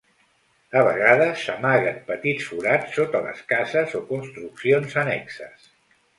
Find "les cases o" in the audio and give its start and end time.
3.27-4.03